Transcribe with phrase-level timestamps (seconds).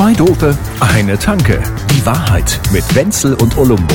[0.00, 1.62] Zwei Dope, eine Tanke.
[1.90, 3.94] Die Wahrheit mit Wenzel und Olumbo.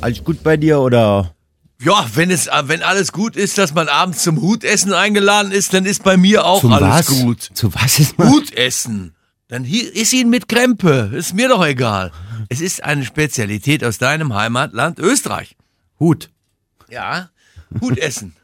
[0.00, 1.34] Alles gut bei dir oder?
[1.82, 5.86] Ja, wenn es, wenn alles gut ist, dass man abends zum Hutessen eingeladen ist, dann
[5.86, 7.08] ist bei mir auch Zum alles was?
[7.08, 7.50] gut.
[7.52, 8.30] Zu was ist man?
[8.30, 9.16] Hutessen.
[9.48, 11.10] Dann hier ist ihn mit Krempe.
[11.12, 12.12] Ist mir doch egal.
[12.48, 15.56] Es ist eine Spezialität aus deinem Heimatland Österreich.
[15.98, 16.30] Hut.
[16.88, 17.30] Ja.
[17.80, 18.34] Hutessen.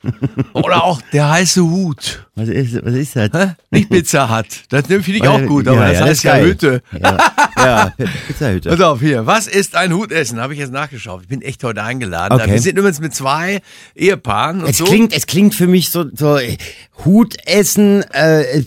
[0.52, 2.26] Oder auch der heiße Hut.
[2.34, 3.30] Was ist, was ist das?
[3.32, 3.54] Hä?
[3.76, 4.46] Nicht Pizza Hut.
[4.68, 6.36] Das finde ich auch gut, aber Ja, das ja, heißt ist ja.
[6.38, 6.82] Hütte.
[7.00, 7.18] Ja,
[7.58, 7.92] ja
[8.26, 8.70] Pizzahütte.
[8.70, 9.26] Pass auf, hier.
[9.26, 10.40] Was ist ein Hutessen?
[10.40, 11.22] Habe ich jetzt nachgeschaut.
[11.22, 12.40] Ich bin echt heute eingeladen.
[12.40, 12.50] Okay.
[12.52, 13.60] Wir sind übrigens mit zwei
[13.94, 14.84] Ehepaaren und Es so.
[14.84, 16.56] klingt, es klingt für mich so, so äh,
[17.04, 18.62] Hut essen, äh,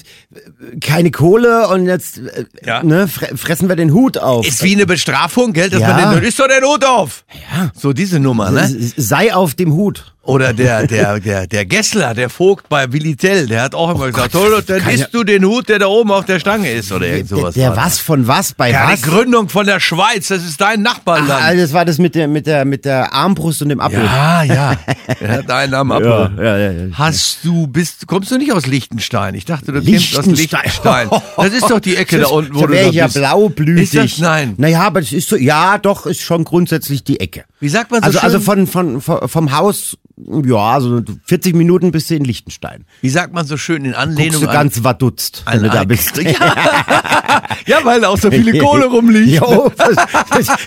[0.81, 2.83] keine Kohle und jetzt äh, Ja.
[2.83, 4.45] ne, fre fressen wir den Hut auf.
[4.47, 5.69] ist wie eine Bestrafung, gell?
[5.69, 5.97] Dass Ja.
[5.97, 7.23] man den, ist doch der Hut auf.
[7.51, 7.71] ja.
[7.75, 8.69] So diese Nummer, ne?
[8.97, 10.13] Sei auf dem Hut.
[10.21, 14.07] Oder der, der, der, der Gessler, der Vogt bei Willi Tell, der hat auch immer
[14.11, 16.71] gesagt, Gott, Toll, dann keine- isst du den Hut, der da oben auf der Stange
[16.71, 17.53] ist oder irgend Der, sowas.
[17.55, 17.77] der das.
[17.77, 19.01] was von was bei Ja, was?
[19.01, 21.29] die Gründung von der Schweiz, das ist dein Nachbarland.
[21.31, 24.03] Ah, das war das mit der mit der mit der Armbrust und dem Apfel.
[24.03, 24.69] ja, ja.
[24.71, 26.31] Am ja, Apfel.
[26.37, 26.87] ja, ja, ja.
[26.93, 29.35] Hast du, bist, kommst du nicht aus Liechtenstein?
[29.35, 31.09] Ich dachte, du kämst aus Liechtenstein.
[31.37, 33.17] Das ist doch die Ecke da unten, wo da du da ich ja bist.
[33.17, 33.93] blaublütig.
[33.93, 34.19] Ist das?
[34.19, 34.53] Nein.
[34.57, 37.43] Naja, aber das ist so, ja, doch, ist schon grundsätzlich die Ecke.
[37.59, 38.25] Wie sagt man so Also, schön?
[38.25, 38.67] also von,
[39.01, 39.97] von, vom Haus,
[40.45, 42.85] ja, so 40 Minuten bist du in Liechtenstein.
[43.01, 44.53] wie sagt man so schön in Guckst Anlehnung du an...
[44.53, 46.17] ganz verdutzt, wenn an du da bist.
[47.65, 49.39] ja, weil da auch so viele Kohle rumliegt.
[49.41, 49.71] Jo,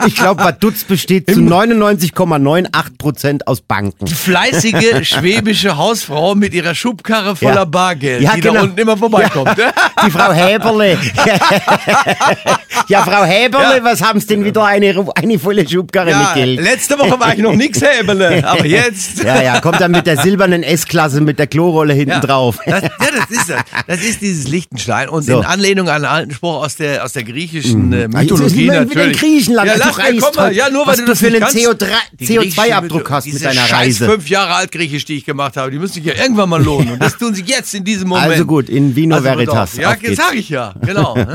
[0.06, 4.04] ich glaube, Vaduz besteht zu 99,98 Prozent aus Banken.
[4.06, 7.64] Die fleißige schwäbische Hausfrau mit ihrer Schubkarre voller Ja.
[7.64, 8.54] Bargeld, Ja, die genau.
[8.54, 9.56] da unten immer vorbeikommt.
[9.56, 9.72] ne?
[10.06, 10.98] Die Frau Häberle.
[12.88, 13.84] ja, Frau Häberle, Ja.
[13.84, 16.60] was haben Sie denn wieder eine, eine volle Schubkarre Ja, mit Geld?
[16.60, 19.22] letzte Woche war ich noch nix Häberle, aber jetzt...
[19.22, 22.58] Ja, ja, kommt dann mit der silbernen S-Klasse mit der Klorolle hinten drauf.
[22.64, 23.60] Das, ja, das ist das.
[23.86, 25.08] Das ist dieses Liechtenstein.
[25.08, 25.40] Und So.
[25.40, 28.48] in Anlehnung an einen alten Spruch aus der, aus der griechischen äh, Ah, jetzt Mythologie
[28.48, 29.18] sind wir wieder in natürlich.
[29.18, 29.68] Griechenland.
[29.68, 30.52] Ja, lass mir, komm mal.
[30.52, 31.56] Ja, nur weil du das für einen kannst.
[31.56, 31.86] CO3
[32.20, 34.06] Die griechische CO2-Abdruck Mytho- hast mit deiner Reise.
[34.06, 36.92] fünf Jahre alt Griechisch, die ich gemacht habe, die müssen sich ja irgendwann mal lohnen.
[36.92, 38.30] Und das tun sie jetzt in diesem Moment.
[38.30, 39.76] Also gut, in Vino Also Veritas.
[39.76, 40.16] Ja, Auf geht's.
[40.16, 41.16] sag ich ja, genau.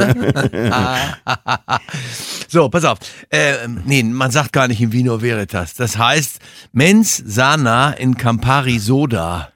[2.48, 2.98] so, pass auf.
[3.30, 3.54] Äh,
[3.86, 5.74] nee, man sagt gar nicht in Vino Veritas.
[5.76, 6.40] Das heißt
[6.74, 9.52] Mens sana in Campari Soda.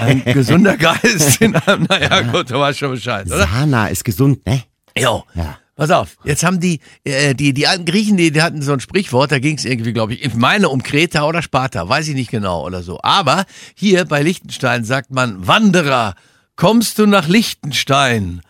[0.00, 3.46] Ein gesunder Geist in einem, naja gut, du weißt schon Bescheid, oder?
[3.46, 4.62] Sana ist gesund, ne?
[4.96, 5.24] Jo.
[5.34, 5.58] Ja.
[5.78, 8.80] Pass auf, jetzt haben die, äh, die, die alten Griechen, die, die hatten so ein
[8.80, 12.16] Sprichwort, da ging es irgendwie, glaube ich, ich meine um Kreta oder Sparta, weiß ich
[12.16, 12.98] nicht genau oder so.
[13.02, 13.44] Aber
[13.76, 16.16] hier bei Liechtenstein sagt man, Wanderer,
[16.56, 18.40] kommst du nach Liechtenstein?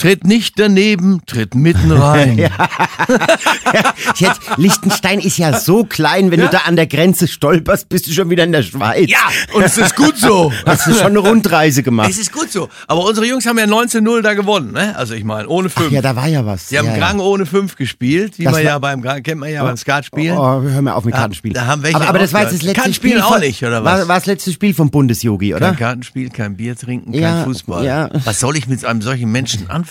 [0.00, 2.38] Tritt nicht daneben, tritt mitten rein.
[4.16, 8.12] Jetzt, Liechtenstein ist ja so klein, wenn du da an der Grenze stolperst, bist du
[8.12, 9.10] schon wieder in der Schweiz.
[9.10, 9.18] Ja,
[9.54, 10.52] und es ist gut so.
[10.66, 12.10] Hast du schon eine Rundreise gemacht?
[12.10, 12.68] Es ist gut so.
[12.86, 14.94] Aber unsere Jungs haben ja 19-0 da gewonnen, ne?
[14.96, 15.90] Also ich meine, ohne 5.
[15.90, 16.68] Ja, da war ja was.
[16.68, 16.98] Sie haben ja, ja.
[16.98, 20.38] Grang ohne 5 gespielt, wie Das man war- ja beim kennt man ja beim Skatspielen.
[20.38, 21.54] Oh, hör mal auf mit Kartenspielen.
[21.54, 23.24] da haben welche aber, aber das war jetzt das letzte Kartenspielen Spiel.
[23.26, 24.06] auch von- nicht, oder War, was?
[24.08, 25.66] war das letzte Spiel vom Bundesjogi, oder?
[25.70, 27.84] Kein Kartenspiel, kein Bier trinken, kein Ja, Fußball.
[27.84, 28.08] ja.
[28.24, 29.87] Was soll ich mit einem solchen Menschen anfangen?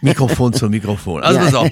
[0.00, 1.22] Mikrofon zu Mikrofon.
[1.22, 1.44] Also Ja.
[1.46, 1.68] pass auf,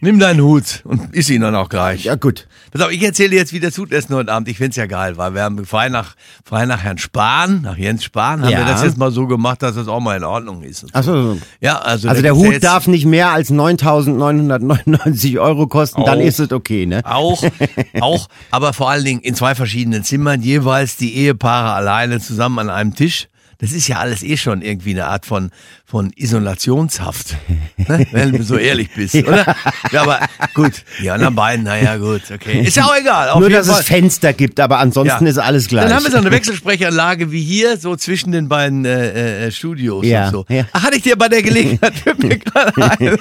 [0.00, 2.04] nimm deinen Hut und iss ihn dann auch gleich.
[2.04, 2.46] Ja, gut.
[2.72, 4.48] Pass auf, ich erzähle jetzt, wie das Hutessen heute Abend.
[4.48, 6.14] Ich find's ja geil, weil wir haben frei nach,
[6.44, 8.58] frei nach Herrn Spahn, nach Jens Spahn, haben Ja.
[8.58, 10.86] wir das jetzt mal so gemacht, dass das auch mal in Ordnung ist.
[10.92, 11.38] Ach so.
[11.60, 16.24] Ja, also, Also der Hut darf nicht mehr als 9.999 Euro kosten, dann Auch.
[16.24, 17.02] ist es okay, ne?
[17.04, 17.42] Auch,
[18.00, 22.70] auch, aber vor allen Dingen in zwei verschiedenen Zimmern, jeweils die Ehepaare alleine zusammen an
[22.70, 23.28] einem Tisch.
[23.60, 25.50] Das ist ja alles eh schon irgendwie eine Art von,
[25.84, 27.36] von Isolationshaft,
[27.76, 28.06] ne?
[28.12, 29.56] wenn du so ehrlich bist, oder?
[29.90, 30.20] Ja, aber
[30.54, 32.60] gut, die anderen beiden, naja gut, okay.
[32.62, 33.36] Ist ja auch egal.
[33.40, 33.80] Nur, dass Fall.
[33.80, 35.30] es Fenster gibt, aber ansonsten Ja.
[35.30, 35.86] ist alles gleich.
[35.86, 40.06] Dann haben wir so eine Wechselsprechanlage wie hier, so zwischen den beiden äh, äh, Studios
[40.06, 40.44] Ja, und so.
[40.48, 40.64] ja.
[40.72, 42.38] Ach, hatte ich dir bei der Gelegenheit mir.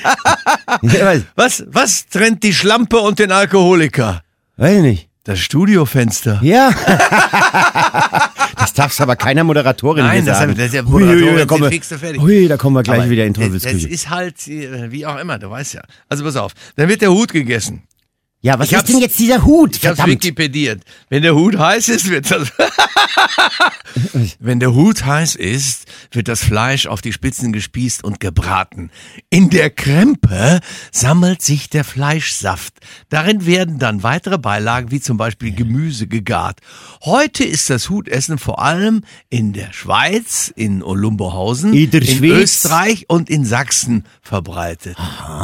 [0.83, 4.21] Ja, Was, was trennt die Schlampe und den Alkoholiker?
[4.57, 5.06] weiß ich nicht.
[5.27, 6.39] Das Studiofenster.
[6.41, 6.69] Ja.
[8.57, 10.55] das darfst aber keiner Moderatorin Nein, das, sagen.
[10.55, 12.47] das ist ja Moderatorin, da sind kommen wir, fix fertig.
[12.47, 13.89] da kommen wir gleich Aber wieder in das, das Teufelsküche.
[13.89, 15.81] ist halt, äh, wie auch immer, du weißt ja.
[16.07, 17.83] Also pass auf, dann wird der Hut gegessen.
[18.41, 19.75] Ja, was ich ist denn jetzt dieser Hut?
[19.75, 20.23] Ich hab's Verdammt.
[20.23, 20.83] wikipediert.
[21.09, 22.51] Wenn der Hut heiß ist, wird das...
[24.39, 28.91] Wenn der Hut heiß ist, wird das Fleisch auf die Spitzen gespießt und gebraten.
[29.29, 30.59] In der Krempe
[30.91, 32.75] sammelt sich der Fleischsaft.
[33.09, 36.59] Darin werden dann weitere Beilagen wie zum Beispiel Gemüse gegart.
[37.03, 42.23] Heute ist das Hutessen vor allem in der Schweiz, in Olumbohausen, In in.
[42.23, 44.95] Österreich und in Sachsen verbreitet.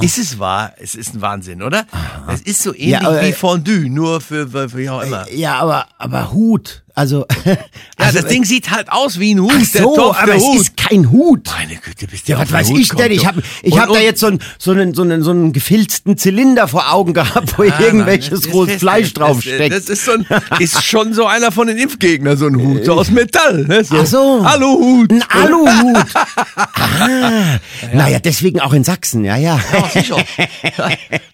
[0.01, 0.73] Ist es wahr?
[0.77, 1.85] Es ist ein Wahnsinn, oder?
[2.31, 5.25] Es ist so ähnlich Ja, aber- wie Fondue, nur für, für, für wie auch immer.
[5.31, 6.83] Ja, aber, aber Hut.
[6.95, 7.55] Also, Ja,
[7.97, 9.51] also das Ding sieht halt aus wie ein Hut.
[9.55, 10.61] Ach so, Topf, aber es Hut.
[10.61, 11.49] ist kein Hut.
[11.57, 13.11] Meine Güte, bist du Ja, was weiß Hut ich denn?
[13.11, 15.53] Ich habe ich Und- hab da jetzt so einen, so, einen, so, einen, so einen
[15.53, 19.73] gefilzten Zylinder vor Augen gehabt, wo Ah, irgendwelches rohes Fleisch das- draufsteckt.
[19.75, 20.25] Das ist, so ein,
[20.59, 23.65] ist schon so einer von den Impfgegnern, so ein Hut, so aus Metall.
[23.65, 23.83] Ne?
[23.83, 23.97] So.
[24.01, 24.41] Ach so.
[24.43, 25.11] Aluhut.
[25.11, 26.05] Ein Aluhut.
[26.55, 27.59] ah,
[27.93, 29.59] naja, deswegen auch in Sachsen, ja, ja.
[29.73, 30.17] Ja, sicher.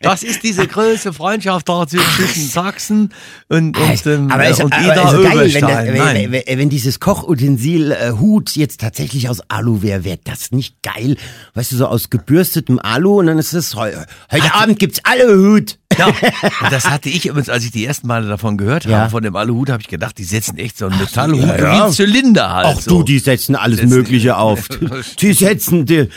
[0.01, 3.13] Das ist diese große Freundschaft da zwischen Sachsen
[3.49, 6.99] und, und, ähm, aber ist, und aber Ida ist wenn, das, wenn, wenn, wenn dieses
[6.99, 11.17] Kochutensil äh, Hut jetzt tatsächlich aus Alu wäre, wäre das nicht geil?
[11.53, 13.91] Weißt du, so aus gebürstetem Alu und dann ist es heu,
[14.31, 15.77] heute Abend gibt's Aluhut.
[15.97, 18.99] Ja, und das hatte ich übrigens, als ich die ersten Male davon gehört Ja.
[18.99, 21.87] habe, von dem Aluhut, habe ich gedacht, die setzen echt so einen Metallhut ja, ja.
[21.89, 22.67] wie Zylinder halt.
[22.69, 22.89] Ach so.
[22.99, 24.67] du, die setzen alles Setzen- Mögliche auf.
[25.19, 26.07] Die setzen, die,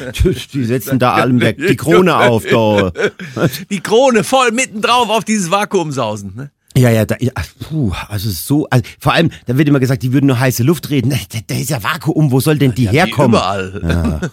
[0.53, 2.45] die setzen da allem der, die Krone auf.
[2.49, 2.93] Da.
[3.71, 6.33] Die Krone voll mittendrauf auf dieses Vakuum sausen.
[6.37, 6.51] Ne?
[6.77, 7.33] Ja, ja, da, ja,
[7.69, 10.89] puh, also so, also vor allem, da wird immer gesagt, die würden nur heiße Luft
[10.91, 11.11] reden.
[11.11, 11.17] Da,
[11.47, 13.37] da ist ja Vakuum, wo soll denn die Wie herkommen?
[13.37, 14.31] überall.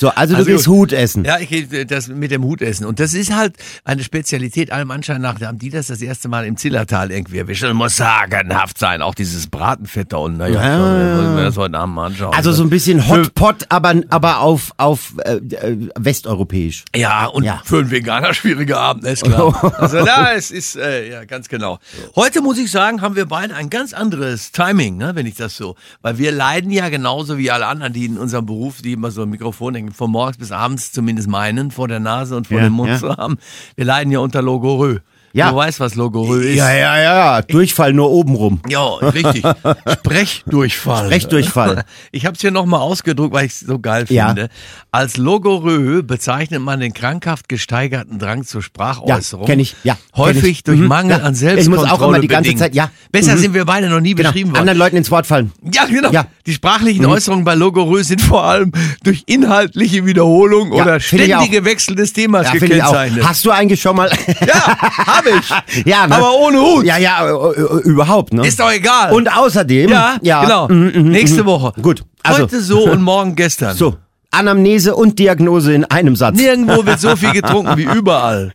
[0.00, 0.76] So, also, Also du willst gut.
[0.78, 1.24] Hut essen.
[1.24, 2.86] Ja, ich gehe das mit dem Hut essen.
[2.86, 5.38] Und das ist halt eine Spezialität allem Anschein nach.
[5.38, 7.64] Da haben die das das erste Mal im Zillertal irgendwie erwischt.
[7.64, 9.02] Das muss sagenhaft sein.
[9.02, 10.38] Auch dieses Bratenfett da unten.
[10.38, 10.76] Naja, Ja.
[11.16, 12.32] so, wollen wir das heute Abend mal anschauen.
[12.34, 16.84] Also so ein bisschen Hotpot, aber, aber auf, auf äh, äh, westeuropäisch.
[16.94, 17.60] Ja, und Ja.
[17.64, 19.48] für einen Veganer schwieriger Abend, ist klar.
[19.78, 21.78] Also da, es ist, äh, ja, ganz genau.
[22.16, 25.56] Heute muss ich sagen, haben wir beide ein ganz anderes Timing, ne, wenn ich das
[25.56, 29.10] so, weil wir leiden ja genauso wie alle anderen, die in unserem Beruf, die immer
[29.10, 32.58] so ein Mikrofon hängen, von morgens bis abends zumindest meinen, vor der Nase und vor
[32.58, 32.98] Ja, dem Mund ja.
[32.98, 33.38] zu haben.
[33.76, 34.98] Wir leiden ja unter Logorö.
[35.32, 35.50] Ja.
[35.50, 36.56] Du weißt, was Logorö ist.
[36.56, 38.60] Ja, ja, ja, Durchfall nur obenrum.
[38.68, 39.42] Ja, richtig.
[40.08, 41.06] Sprechdurchfall.
[41.06, 41.84] Sprechdurchfall.
[42.12, 44.28] Ich habe es hier nochmal ausgedruckt, weil ich es so geil Ja.
[44.28, 44.48] finde.
[44.90, 49.44] Als Logorö bezeichnet man den krankhaft gesteigerten Drang zur Sprachäußerung.
[49.46, 49.76] Ja, kenn ich.
[49.84, 50.64] Ja, Häufig ich.
[50.64, 50.86] durch Mhm.
[50.88, 51.24] Mangel Ja.
[51.24, 52.60] an Ich Selbstkontrolle muss auch immer die ganze bedingt.
[52.60, 52.90] Zeit- ja.
[53.12, 53.38] Besser Mhm.
[53.38, 54.30] sind wir beide noch nie Genau.
[54.30, 54.60] beschrieben worden.
[54.60, 55.52] Anderen Leuten ins Wort fallen.
[55.72, 56.10] Ja, genau.
[56.10, 56.22] Ja.
[56.22, 56.26] Mhm.
[56.46, 58.72] Die sprachlichen Äußerungen bei Logorö sind vor allem
[59.02, 63.24] durch inhaltliche Wiederholung Ja, oder ich ständige Wechsel des Themas Ja, ich gekennzeichnet.
[63.28, 64.10] Hast du eigentlich schon mal...
[64.46, 64.76] Ja,
[65.18, 65.84] habe ich.
[65.86, 66.14] ja, ne?
[66.14, 66.84] Aber ohne Hut.
[66.84, 68.46] Ja, ja, äh, äh, überhaupt, ne?
[68.46, 69.12] Ist doch egal.
[69.12, 69.90] Und außerdem...
[69.90, 70.68] ja, ja genau.
[70.68, 71.44] mhm, mhm, Nächste.
[71.44, 71.72] Woche.
[71.80, 72.42] Gut, also...
[72.42, 73.76] Heute so und morgen gestern.
[73.76, 73.96] So,
[74.30, 76.36] Anamnese und Diagnose in einem Satz.
[76.36, 78.52] Nirgendwo wird so viel getrunken wie überall.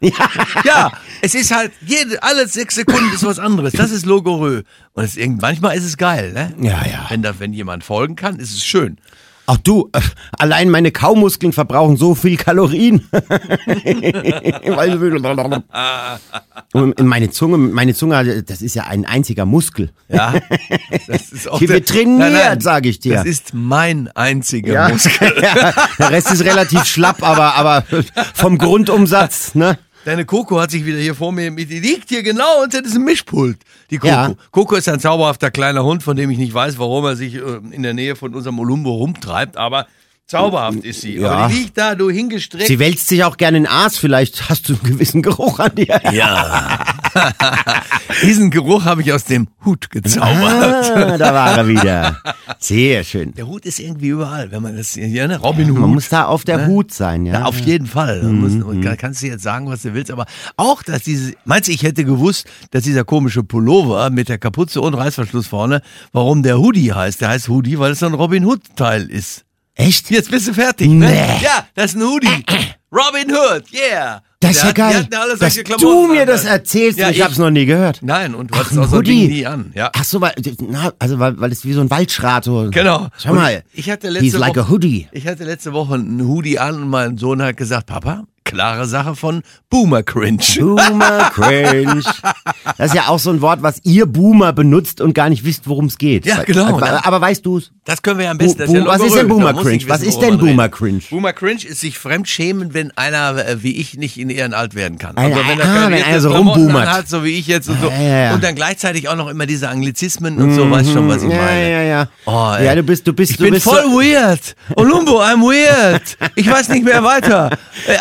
[0.63, 3.73] Ja, es ist halt, jede, alle sechs Sekunden ist was anderes.
[3.73, 4.61] Das ist Logorö.
[4.93, 6.53] Und es, manchmal ist es geil, ne?
[6.59, 7.05] Ja, ja.
[7.09, 8.97] Wenn, da, wenn jemand folgen kann, ist es schön.
[9.45, 9.99] Ach du, äh,
[10.37, 13.09] allein meine Kaumuskeln verbrauchen so viel Kalorien.
[16.73, 19.89] Und meine Zunge, meine Zunge, das ist ja ein einziger Muskel.
[20.07, 20.33] Ja.
[21.07, 23.15] Das ist auch Die wird trainiert, sag ich dir.
[23.15, 24.89] Das ist mein einziger Ja.
[24.89, 25.33] Muskel.
[25.41, 27.83] ja, der Rest ist relativ schlapp, aber, aber
[28.33, 29.77] vom Grundumsatz, ne?
[30.05, 33.57] Deine Coco hat sich wieder hier vor mir die liegt hier genau unter diesem Mischpult.
[33.89, 34.13] Die Coco.
[34.13, 34.33] Ja.
[34.51, 37.39] Coco ist ein zauberhafter kleiner Hund, von dem ich nicht weiß, warum er sich äh,
[37.71, 39.87] in der Nähe von unserem Olumbo rumtreibt, aber
[40.27, 41.17] zauberhaft ist sie.
[41.17, 41.31] Ja.
[41.31, 42.67] Aber die liegt da, du hingestreckt.
[42.67, 46.01] Sie wälzt sich auch gerne in Aas, vielleicht hast du einen gewissen Geruch an dir.
[46.11, 46.85] Ja.
[48.21, 50.91] Diesen Geruch habe ich aus dem Hut gezaubert.
[50.95, 52.17] Ah, da war er wieder.
[52.59, 53.33] Sehr schön.
[53.33, 55.37] Der Hut ist irgendwie überall, wenn man das hier, ne?
[55.39, 55.79] Robin Hood.
[55.79, 57.33] Man muss da auf der Hut sein, ja.
[57.39, 58.23] Ja, auf jeden Fall.
[58.23, 60.25] Man muss, und kann- kannst du jetzt sagen, was du willst, aber
[60.57, 64.81] auch, dass diese, meinst du, ich hätte gewusst, dass dieser komische Pullover mit der Kapuze
[64.81, 67.21] und Reißverschluss vorne, warum der Hoodie heißt?
[67.21, 69.43] Der heißt Hoodie, weil es so ein Robin Hood Teil ist.
[69.75, 70.11] Echt?
[70.11, 71.09] Jetzt bist du fertig, ne?
[71.09, 71.43] Nee.
[71.43, 72.27] Ja, das ist ein Hoodie.
[72.91, 74.21] Robin Hood, yeah.
[74.43, 75.07] Das ist ja hat- geil,
[75.39, 76.27] dass du mir an.
[76.27, 77.99] das erzählst Ja, ich, ich- hab's noch nie gehört.
[78.01, 79.71] Nein, und du hast auch so ein Ding nie an.
[79.75, 79.89] Ja.
[79.95, 80.33] Ach so, weil,
[80.69, 82.43] na, also weil, weil es wie so ein Waldschrat.
[82.43, 82.67] So.
[82.71, 83.07] Genau.
[83.17, 83.63] Schau mal.
[83.73, 85.07] Ich hatte letzte He's like Woche, a hoodie.
[85.11, 88.23] Ich hatte letzte Woche einen Hoodie an und mein Sohn hat gesagt, Papa,
[88.53, 90.39] klare Sache von Boomer Cringe.
[90.59, 92.01] Boomer Cringe.
[92.77, 95.67] Das ist ja auch so ein Wort, was ihr Boomer benutzt und gar nicht wisst,
[95.67, 96.25] worum es geht.
[96.25, 97.05] Ja, genau, Aber, ne?
[97.05, 97.71] aber weißt du's?
[97.85, 98.59] Das können wir ja am besten.
[98.59, 99.83] Bo- ist ja was ist denn Boomer Cringe?
[99.87, 100.69] Was wissen, ist worüber denn Boomer.
[100.69, 101.01] Cringe?
[101.09, 104.97] Boomer Cringe ist sich fremdschämen, wenn einer äh, wie ich nicht in Ehren alt werden
[104.97, 105.17] kann.
[105.17, 106.87] Ein- Also wenn er ah, wenn einer so rumboomert.
[106.87, 107.87] anhat, so wie ich jetzt und so.
[107.89, 108.33] Ja, ja, ja.
[108.35, 111.37] Und dann gleichzeitig auch noch immer diese Anglizismen und so, weißt schon, was ich ja,
[111.37, 111.71] meine.
[111.71, 112.07] ja, ja.
[112.25, 112.65] Oh, ey.
[112.67, 114.55] ja, du bist, du bist, Ich du bin bist voll so, weird.
[114.77, 116.17] Olumbo, I'm weird.
[116.35, 117.49] Ich weiß nicht mehr weiter.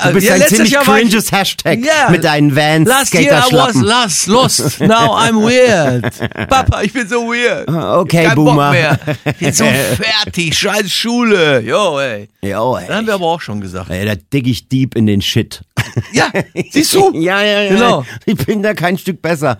[0.04, 2.10] Du bist ja, ein ziemlich Jahr war ich- cringes Hashtag Ja.
[2.10, 4.80] mit deinen Vans, Last year I was lost, lost.
[4.80, 6.12] Now I'm weird.
[6.48, 7.68] Papa, ich bin so weird.
[7.68, 8.54] Ah, okay, Kein Boomer.
[8.54, 8.98] Bock mehr.
[9.24, 9.64] Ich bin so
[10.24, 10.56] fertig.
[10.56, 11.60] Scheiß Schule.
[11.60, 12.28] Jo, ey.
[12.42, 12.94] Jo, Das ey.
[12.94, 13.90] haben wir aber auch schon gesagt.
[13.90, 15.62] Ey, da dig ich deep in den Shit.
[16.12, 16.26] Ja,
[16.70, 17.10] siehst du?
[17.14, 17.68] Ja, ja, ja.
[17.70, 18.04] Genau.
[18.26, 19.58] Ich bin da kein Stück besser.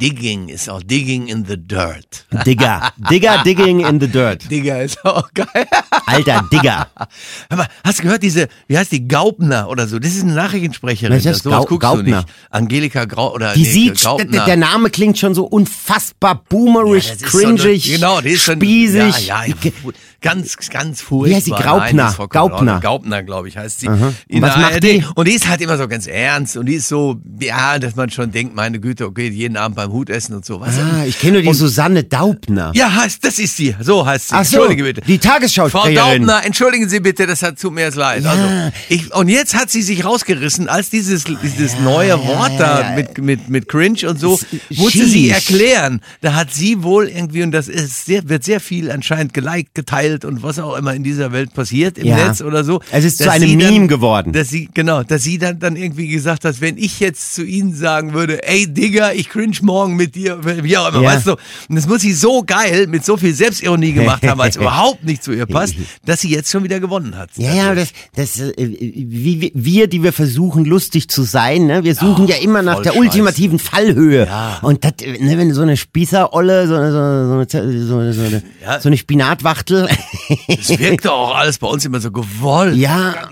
[0.00, 2.26] Digging ist auch Digging in the Dirt.
[2.44, 2.92] Digger.
[3.10, 4.50] Digger digging in the dirt.
[4.50, 5.46] Digger ist auch geil.
[6.06, 6.88] Alter Digger.
[7.48, 9.98] Aber hast du gehört, diese, wie heißt die, Gaubner oder so?
[9.98, 11.16] Das ist eine Nachrichtensprecherin.
[11.16, 11.52] Was ist das?
[11.52, 12.16] Gau- guckst du Gaubner?
[12.18, 12.28] nicht.
[12.50, 14.44] Angelika Grau oder Die nee, sieht, Gaubner.
[14.44, 18.28] der, Name klingt schon so unfassbar boomerisch, Ja, das ist so eine- cringig, genau, die
[18.30, 19.26] ist schon, spießig.
[19.26, 19.70] Ja, ja, ja,
[20.20, 21.36] ganz, ganz furchtbar.
[21.36, 21.50] heißt die?
[21.52, 22.02] Nein, Graupner.
[22.02, 22.58] das ist vollkommen Gaupner.
[22.60, 22.80] in Ordnung.
[22.80, 23.86] Gaupner, glaube ich, heißt sie.
[24.28, 24.82] In was macht ARD.
[24.84, 25.04] die?
[25.16, 28.10] Und die ist halt immer so ganz ernst und die ist so, ja, dass man
[28.10, 30.60] schon denkt, meine Güte, okay, jeden Abend beim Hut essen und so.
[30.60, 32.70] Was Ah, ich kenne nur die Und- Susanne Daubner.
[32.74, 33.74] Ja, heißt, das ist sie.
[33.80, 34.34] So heißt sie.
[34.34, 35.00] Ach so, Entschuldige bitte.
[35.00, 35.96] die Frau Tagesschausprecherin.
[36.26, 38.24] Daubner, entschuldigen Sie bitte, das hat tut mir jetzt leid.
[38.24, 38.30] Ja.
[38.30, 42.90] Also, ich, und jetzt hat sie sich rausgerissen, als dieses, dieses neue Wort da ja,
[42.90, 42.94] ja.
[42.96, 44.38] mit, mit, mit Cringe und so,
[44.76, 46.02] musste sie erklären.
[46.20, 50.26] Da hat sie wohl irgendwie, und das ist sehr, wird sehr viel anscheinend geliked, geteilt
[50.26, 52.16] und was auch immer in dieser Welt passiert im Ja.
[52.28, 52.80] Netz oder so.
[52.90, 54.34] Es ist zu einem sie dann, Meme geworden.
[54.34, 57.74] Dass sie, genau, dass sie dann, dann irgendwie gesagt hat, wenn ich jetzt zu ihnen
[57.74, 61.08] sagen würde, ey Digga, ich cringe morgen mit dir, wie auch immer, Ja.
[61.14, 61.32] weißt du,
[61.68, 65.22] und das muss sie so geil mit so viel Selbstironie gemacht haben, als überhaupt nicht
[65.22, 67.30] zu ihr passt, dass sie jetzt schon wieder gewonnen hat.
[67.36, 71.84] Ja, ja, das, das, äh, wie wir- die wir versuchen, lustig zu sein, ne?
[71.84, 72.98] wir suchen ja immer nach der scheiße.
[73.00, 74.26] ultimativen Fallhöhe.
[74.26, 74.58] Ja.
[74.62, 77.98] Und das, ne, wenn du so eine Spießerolle, so eine, so eine, so eine, so
[77.98, 78.80] eine, so eine, Ja.
[78.80, 79.88] so eine Spinatwachtel,
[80.48, 82.76] Es wirkt doch auch alles bei uns immer so gewollt.
[82.76, 83.28] ja,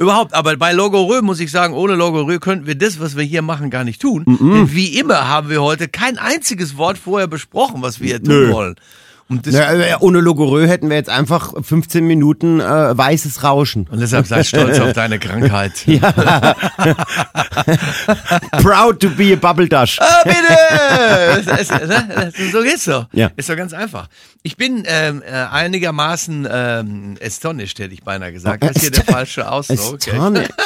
[0.00, 3.42] Überhaupt, aber bei Logorö muss ich sagen, ohne Logorö könnten wir das, was wir hier
[3.42, 4.24] machen, gar nicht tun.
[4.26, 8.46] Denn wie immer haben wir heute kein einziges Wort vorher besprochen, was wir hier tun
[8.46, 8.52] Nö.
[8.52, 8.76] wollen.
[9.30, 13.86] Na, äh, ohne Logorö hätten wir jetzt einfach 15 Minuten äh, weißes Rauschen.
[13.88, 15.72] und deshalb sei stolz auf deine Krankheit.
[18.60, 20.00] Proud to be a Bubble Dash.
[20.00, 20.42] Ah, bitte!
[22.50, 23.06] So geht's doch.
[23.12, 23.30] Ja.
[23.36, 24.08] Ist doch ganz einfach.
[24.42, 28.64] Ich bin ähm, äh, einigermaßen ähm, astonished, hätte ich beinahe gesagt.
[28.64, 29.98] Das ist hier der falsche Ausdruck.
[29.98, 30.50] Astonished.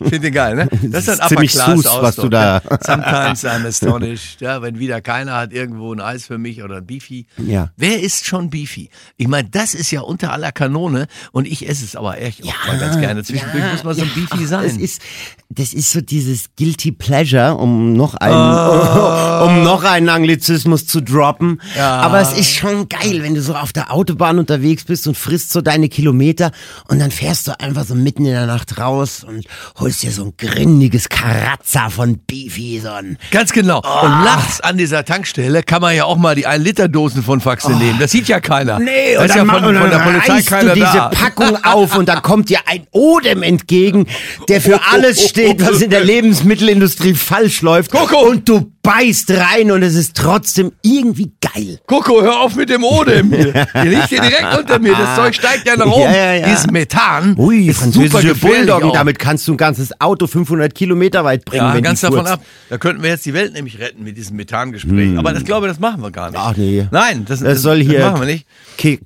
[0.00, 0.68] Ich finde den geil, ne?
[0.82, 2.78] Das ist ein ziemlich Upper-Class sus, was du da- Ja.
[2.80, 4.40] Sometimes I'm astonished.
[4.40, 7.26] Ja, wenn wieder keiner hat irgendwo ein Eis für mich oder ein Beefy.
[7.36, 7.70] Ja.
[7.76, 8.90] Wer ist schon Beefy?
[9.16, 12.66] Ich meine, das ist ja unter aller Kanone und ich esse es aber echt auch
[12.66, 13.22] mal ganz gerne.
[13.22, 14.64] Zwischendurch muss mal so ein Beefy sein.
[14.64, 15.02] Das ist,
[15.48, 19.44] das ist so dieses Guilty Pleasure, um noch einen, Ah.
[19.46, 21.60] um noch einen Anglizismus zu droppen.
[21.78, 25.52] Aber es ist schon geil, wenn du so auf der Autobahn unterwegs bist und frisst
[25.52, 26.50] so deine Kilometer
[26.88, 29.44] und dann fährst du einfach so mitten in der Nacht raus und
[29.84, 33.78] holst dir so ein grindiges Karazza von Beefy, so ein Ganz genau.
[33.78, 37.98] Und nachts an dieser Tankstelle kann man ja auch mal die 1-Liter-Dosen von Faxe nehmen.
[37.98, 38.78] Das sieht ja keiner.
[38.78, 40.92] Nee, da und ist dann, ja von, und von dann der Polizei keiner du diese
[40.92, 41.08] da.
[41.10, 44.06] Packung auf und da kommt dir ein Odem entgegen,
[44.48, 47.90] der für alles steht, was in der Lebensmittelindustrie falsch läuft.
[47.90, 48.26] Coco.
[48.26, 51.80] Und du beißt rein und es ist trotzdem irgendwie geil.
[51.86, 53.66] Coco, hör auf mit dem Odem hier.
[53.72, 54.92] Hier liegt hier direkt unter mir.
[54.92, 56.02] Das Zeug steigt ja nach oben.
[56.02, 56.46] Ja, ja, ja.
[56.46, 58.94] Dieses Methan Ui, ist super französische Bulldoggen, auch.
[58.94, 61.64] damit kannst du ein ganzes Auto 500 Kilometer weit bringen.
[61.64, 62.40] Ja, ganz die davon ab.
[62.68, 65.18] Da könnten wir jetzt die Welt nämlich retten mit diesem Methangespräch.
[65.18, 66.40] Aber das glaube ich, das machen wir gar nicht.
[66.40, 66.86] Ach nee.
[66.90, 68.46] Nein, das, Das soll hier Das machen wir nicht.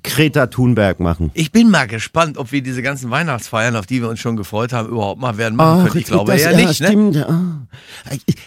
[0.03, 1.31] Greta Thunberg machen.
[1.33, 4.73] Ich bin mal gespannt, ob wir diese ganzen Weihnachtsfeiern, auf die wir uns schon gefreut
[4.73, 5.99] haben, überhaupt mal werden machen können.
[5.99, 6.81] Ich glaube das, ja ja nicht.
[6.81, 6.87] Ne?
[6.87, 7.17] stimmt.
[7.17, 7.67] Ah.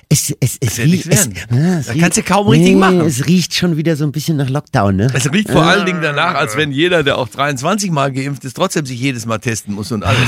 [0.08, 0.78] Es, es, es,
[1.26, 1.34] werden.
[1.50, 3.00] Es, ja, es Da riecht- kannst du kaum richtig machen.
[3.02, 5.06] Es riecht schon wieder so ein bisschen nach Lockdown, ne?
[5.14, 8.54] Es riecht vor allen Dingen danach, als wenn jeder, der auch 23 Mal geimpft ist,
[8.54, 10.18] trotzdem sich jedes Mal testen muss und alles.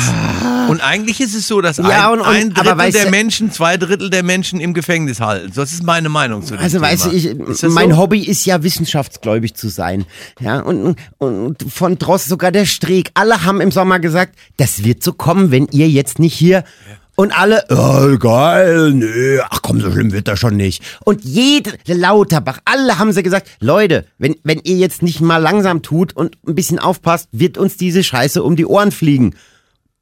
[0.69, 3.77] Und eigentlich ist es so, dass Ja, ein, und- und- ein Drittel der Menschen, zwei
[3.77, 5.53] Drittel der Menschen im Gefängnis halten.
[5.55, 6.89] Das ist meine Meinung zu dem Also Thema.
[6.91, 7.97] weißt du, ich, mein so?
[7.99, 10.05] Hobby ist ja wissenschaftsgläubig zu sein.
[10.41, 13.11] Ja, und, und, von Drost sogar der Streeck.
[13.15, 16.65] Alle haben im Sommer gesagt, das wird so kommen, wenn ihr jetzt nicht hier.
[17.17, 20.83] Und alle, oh, geil, nö, ach komm, so schlimm wird das schon nicht.
[21.05, 25.83] Und jede, Lauterbach, alle haben sie gesagt, Leute, wenn, wenn ihr jetzt nicht mal langsam
[25.83, 29.35] tut und ein bisschen aufpasst, wird uns diese Scheiße um die Ohren fliegen.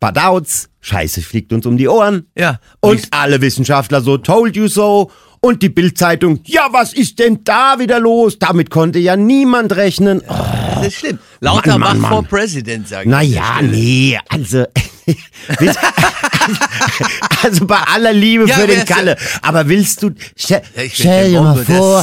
[0.01, 2.27] Badauts, Scheiße fliegt uns um die Ohren.
[2.37, 2.59] Ja.
[2.81, 5.11] Und alle Wissenschaftler so, told you so.
[5.41, 8.39] Und die Bildzeitung, ja, was ist denn da wieder los?
[8.39, 10.23] Damit konnte ja niemand rechnen.
[10.29, 10.35] Oh,
[10.77, 11.19] Das ist schlimm.
[11.41, 12.23] Lauter Mann, Mann, vor.
[12.23, 13.11] President, sage ich.
[13.11, 14.65] naja, nee, also,
[17.43, 21.41] also bei aller Liebe Ja, für den Kalle, aber willst du, stell, Ja, stell dir
[21.43, 22.03] mal vor,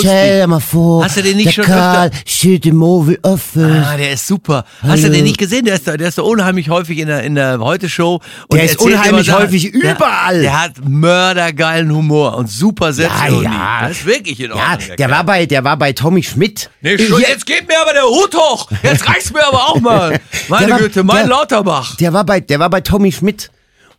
[0.00, 3.84] stell dir mal vor, Hast du den nicht der schon Karl steht im Mobile Office.
[3.86, 4.64] Ah, der ist super.
[4.82, 5.64] Hast du den nicht gesehen?
[5.64, 8.20] Der ist, da- der ist so unheimlich häufig in der, in der Heute-Show.
[8.48, 10.40] und Der ist unheimlich immer häufig der, überall.
[10.42, 13.44] Der hat mördergeilen Humor und super Selbstironie.
[13.44, 13.78] ja.
[13.82, 14.88] Das ist wirklich in Ordnung.
[14.88, 16.70] Ja, der war bei, der war bei Tommy Schmidt.
[16.80, 18.68] Nee, schon, jetzt geht mir aber der Hut hoch.
[18.82, 20.18] Jetzt reicht's mir aber auch mal.
[20.48, 21.96] Meine war- Güte, mein der- Lauterbach.
[21.96, 23.50] Der war bei, der war bei Tommy Schmidt.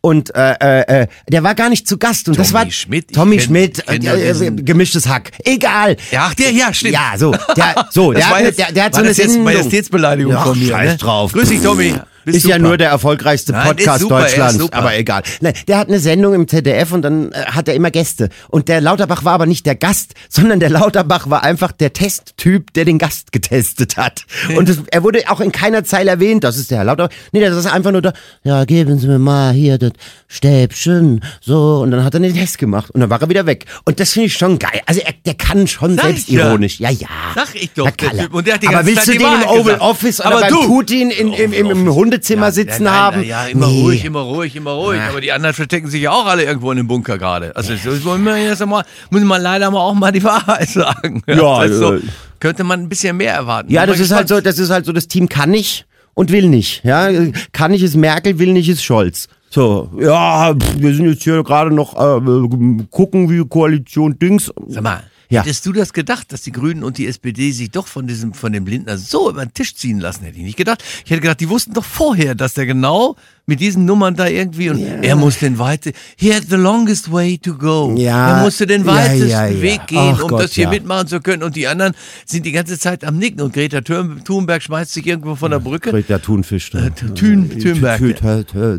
[0.04, 2.28] Und äh, äh, äh, der war gar nicht zu Gast.
[2.28, 5.30] Und das Tommy war Schmidt, Tommy kenn- Schmidt, kenn äh, äh, gemischtes Hack.
[5.46, 5.96] Egal.
[6.10, 6.94] Ja, ach, der, ja, stimmt.
[6.94, 7.36] Ja, so.
[7.56, 9.44] Der, so, Das der, war hat, jetzt, der, der hat so eine das Sendung.
[9.44, 10.70] Majestätsbeleidigung Ach, von mir.
[10.70, 10.98] scheiß ne?
[10.98, 11.34] drauf.
[11.34, 11.94] Grüß dich, Tommy.
[12.26, 15.24] Bist ist ja nur der erfolgreichste Nein, ist Podcast super, er ist Deutschlands, aber egal.
[15.42, 18.30] Nein, der hat eine Sendung im ZDF und dann äh, hat er immer Gäste.
[18.50, 22.74] Und der Lauterbach war aber nicht der Gast, sondern der Lauterbach war einfach der Testtyp,
[22.74, 24.26] der den Gast getestet hat.
[24.56, 27.16] Und es, er wurde auch in keiner Zeile erwähnt, das ist der Herr Lauterbach.
[27.32, 28.14] Nee, das ist einfach nur da,
[28.44, 29.92] ja, geben Sie mir mal hier das
[30.28, 31.82] Stäbchen, so.
[31.82, 33.66] Und dann hat er den Test gemacht und dann war er wieder weg.
[33.86, 34.82] Und das finde ich schon geil.
[34.86, 36.80] Also er, der kann schon Sag selbstironisch.
[36.80, 37.08] Ja, ja.
[37.36, 38.10] Sag ich doch, der.
[38.12, 38.34] Typ.
[38.34, 39.82] Und der hat die aber ganze willst Zeit du den im Oval gesagt.
[39.82, 43.24] Office oder Aber beim du- Putin in, im, im, im Hundezimmer Ja, sitzen nein, haben?
[43.24, 43.82] Ja, immer Nee.
[43.82, 45.00] ruhig, immer ruhig, immer ruhig.
[45.02, 47.56] Aber die anderen verstecken sich ja auch alle irgendwo in dem Bunker gerade.
[47.56, 51.24] Also das muss man, muss man leider mal auch mal die Wahrheit sagen.
[51.28, 52.02] Ja, ist so, äh,
[52.40, 53.72] könnte man ein bisschen mehr erwarten.
[53.72, 56.48] Ja, das ist halt so, das ist halt so, das Team kann nicht und will
[56.50, 56.84] nicht.
[56.84, 57.10] Ja,
[57.54, 59.28] kann nicht ist Merkel, will nicht ist Scholz.
[59.50, 64.52] So, ja, wir sind jetzt hier gerade noch äh, gucken, wie Koalition Dings.
[64.68, 65.42] Sag mal, Ja.
[65.42, 68.52] hättest du das gedacht, dass die Grünen und die SPD sich doch von diesem, von
[68.52, 70.26] dem Lindner so über den Tisch ziehen lassen?
[70.26, 70.84] Hätte ich nicht gedacht.
[71.06, 73.16] Ich hätte gedacht, die wussten doch vorher, dass der genau
[73.48, 77.38] mit diesen Nummern da irgendwie und er muss den weite, he had the longest way
[77.38, 77.94] to go.
[77.98, 79.62] Ja, er musste den ja, weitesten ja, ja.
[79.62, 80.70] Weg gehen, Ach um Gott, das hier ja.
[80.70, 81.94] mitmachen zu können und die anderen
[82.26, 85.60] sind die ganze Zeit am Nicken und Greta Thun- Thunberg schmeißt sich irgendwo von der
[85.60, 85.90] Brücke.
[85.92, 86.72] Greta Thunfisch.
[86.74, 86.92] ne?
[86.96, 88.00] Äh, Thün- Thunberg.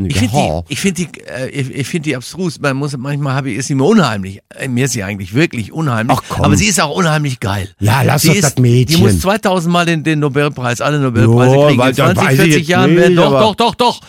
[0.07, 0.61] Ich finde Ja.
[0.63, 2.59] die, ich finde die, äh, ich, finde die abstrus.
[2.61, 4.41] Man muss, manchmal habe ich, ist sie mir unheimlich.
[4.57, 6.17] Äh, Mir ist sie eigentlich wirklich unheimlich.
[6.19, 6.45] Ach, komm.
[6.45, 7.69] Aber sie ist auch unheimlich geil.
[7.81, 8.97] Ja, lass die doch ist, das Mädchen.
[8.97, 11.83] Die muss 2000 Mal den, den Nobelpreis, alle Nobelpreise Jo, kriegen.
[11.83, 14.01] In 20, weiß ich 40 jetzt Jahren werden, doch, doch, doch, doch.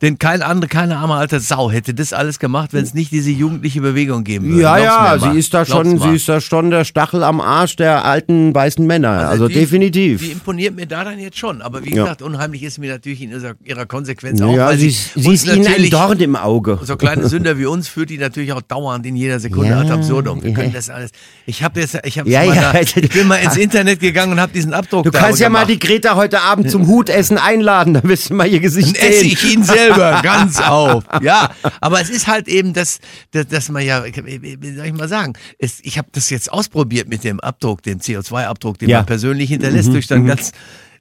[0.00, 3.30] Denn kein andere, keine arme alte Sau hätte das alles gemacht, wenn es nicht diese
[3.30, 4.62] jugendliche Bewegung geben würde.
[4.62, 6.08] Ja, Glaub's ja, sie ist da Glaub's schon, mal.
[6.10, 9.28] sie ist da schon der Stachel am Arsch der alten weißen Männer.
[9.28, 10.20] Also, die- definitiv.
[10.20, 11.62] Die imponiert mir da dann jetzt schon.
[11.62, 12.04] Aber wie Ja.
[12.04, 14.54] gesagt, unheimlich ist mir natürlich in ihrer, ihrer Konsequenz auch.
[14.54, 16.78] ja, sie, sie, sie ist ihnen ein Dorn im Auge.
[16.84, 19.90] so kleine Sünder wie uns führt die natürlich auch dauernd in jeder Sekunde Ja, ad
[19.90, 20.42] absurdum.
[20.44, 20.56] Wir ja.
[20.56, 21.10] können das alles.
[21.44, 22.72] Ich habe jetzt, ich habe Ja, ja.
[22.72, 25.66] da, ich bin mal ins Internet gegangen und habe diesen Abdruck Du kannst ja mal
[25.66, 26.02] die gemacht.
[26.02, 29.28] Greta heute Abend zum Hutessen einladen, dann wirst du mal ihr Gesicht Dann esse sehen.
[29.32, 29.87] ich ihn selber
[30.22, 31.04] ganz auf.
[31.22, 32.98] Ja, aber es ist halt eben das,
[33.32, 37.08] das dass man ja, wie soll ich mal sagen, es, ich habe das jetzt ausprobiert
[37.08, 38.98] mit dem Abdruck, dem CO2-Abdruck, den Ja.
[38.98, 40.52] man persönlich hinterlässt durch sein ganz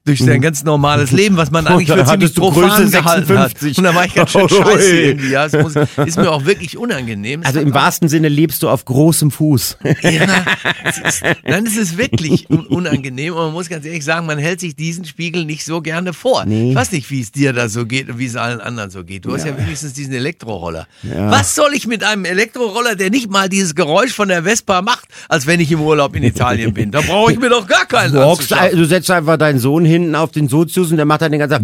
[0.07, 3.71] durch sein ganz normales Leben, was man eigentlich für ziemlich profan gehalten 56.
[3.71, 3.77] hat.
[3.77, 4.49] Und da war ich ganz schön Ui.
[4.49, 5.29] scheiße irgendwie.
[5.29, 7.41] Ja, es muss, ist mir auch wirklich unangenehm.
[7.41, 9.77] Es Also im wahrsten Sinne lebst du auf großem Fuß.
[10.01, 10.11] Ja,
[10.83, 14.37] es ist, nein, es ist wirklich un unangenehm und man muss ganz ehrlich sagen, man
[14.37, 16.45] hält sich diesen Spiegel nicht so gerne vor.
[16.45, 16.71] Nee.
[16.71, 19.03] Ich weiß nicht, wie es dir da so geht und wie es allen anderen so
[19.03, 19.25] geht.
[19.25, 20.87] Du hast ja wenigstens diesen Elektroroller.
[21.03, 25.07] Was soll ich mit einem Elektroroller, der nicht mal dieses Geräusch von der Vespa macht,
[25.29, 26.91] als wenn ich im Urlaub in Italien bin?
[26.91, 30.15] Da brauche ich mir doch gar keinen Du, hockst, du setzt einfach deinen Sohn hinten
[30.15, 31.63] auf den Sozius und der macht dann den ganzen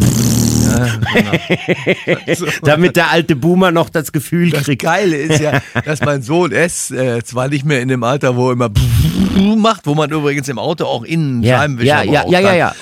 [2.63, 4.81] damit der alte Boomer noch das Gefühl Das kriegt.
[4.81, 8.47] Geile ist ja, dass mein Sohn es äh, zwar nicht mehr in dem Alter, wo
[8.49, 8.71] er immer
[9.57, 12.53] macht, wo man übrigens im Auto auch innen Ja, Scheibenwischer ja, ja, braucht, ja, ja,
[12.55, 12.75] ja.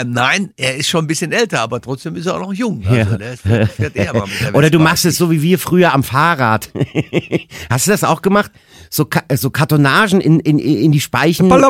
[0.00, 2.84] Äh, nein, er ist schon ein bisschen älter, aber trotzdem ist er auch noch jung.
[2.86, 6.70] Also der ist, der Oder du machst es so wie wir früher am Fahrrad.
[7.70, 8.50] Hast du das auch gemacht?
[8.90, 11.48] So, Ka so Kartonagen in, in, in die Speichen.
[11.48, 11.60] Dann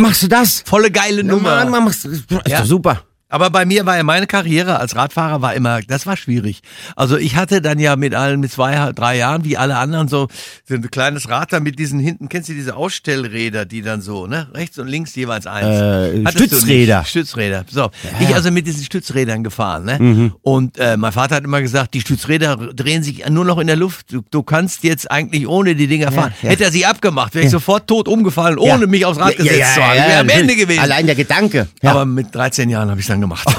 [0.00, 0.62] machst du- das?
[0.66, 1.56] Volle geile Ja, Nummer.
[1.56, 2.58] Mann, man machst, ist Ja.
[2.60, 3.02] doch super.
[3.30, 6.60] Aber bei mir war ja meine Karriere als Radfahrer war immer, das war schwierig.
[6.96, 10.28] Also ich hatte dann ja mit allen, mit zwei, drei Jahren, wie alle anderen, so,
[10.66, 14.26] so ein kleines Rad da mit diesen hinten, kennst du diese Ausstellräder, die dann so,
[14.26, 15.66] ne, rechts und links jeweils eins.
[15.68, 17.04] Äh, Stützräder.
[17.04, 17.64] Stützräder.
[17.70, 19.98] So, ich also mit diesen Stützrädern gefahren, ne?
[20.00, 20.32] Mhm.
[20.42, 23.76] Und äh, mein Vater hat immer gesagt, die Stützräder drehen sich nur noch in der
[23.76, 24.10] Luft.
[24.12, 26.32] Du, du kannst jetzt eigentlich ohne die Dinger fahren.
[26.42, 26.48] ja.
[26.50, 28.86] Hätte er sie abgemacht, wäre ich sofort tot umgefallen, ohne Ja.
[28.86, 29.96] mich aufs Rad Ja, gesetzt ja, zu ja, haben.
[29.98, 30.28] ja, wäre am.
[30.30, 30.80] Ende gewesen.
[30.80, 31.68] Allein der Gedanke.
[31.82, 31.90] Ja.
[31.90, 33.46] Aber mit 13 Jahren habe ich dann gemacht.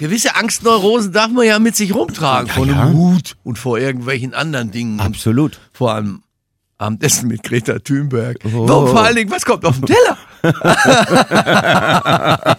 [0.00, 2.50] Gewisse Angstneurosen darf man ja mit sich rumtragen.
[2.50, 5.00] vor einem Hut und vor irgendwelchen anderen Dingen.
[5.00, 5.58] Absolut.
[5.72, 6.20] vor allem
[6.76, 8.36] Abendessen mit Greta Thunberg.
[8.44, 8.62] Oh.
[8.62, 10.18] Und vor allen Dingen, was kommt auf den Teller?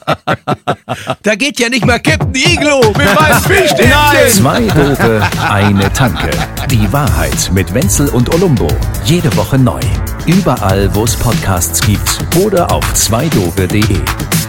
[1.22, 4.30] da geht ja nicht mal Captain Iglo mit meinem Fischstäbchen.
[4.30, 6.32] Zwei Dope, eine Tanke.
[6.72, 8.68] Die Wahrheit mit Wenzel und Olumbo.
[9.04, 9.82] Jede Woche neu.
[10.28, 14.45] Überall, wo es Podcasts gibt oder auf zweidope.de.